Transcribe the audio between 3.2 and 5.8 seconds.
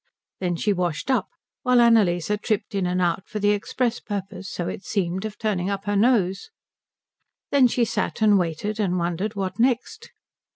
for the express purpose, so it seemed, of turning